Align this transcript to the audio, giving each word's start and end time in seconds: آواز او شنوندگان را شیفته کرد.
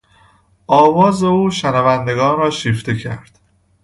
آواز 0.67 1.23
او 1.23 1.49
شنوندگان 1.51 2.39
را 2.39 2.49
شیفته 2.49 2.97
کرد. 2.97 3.39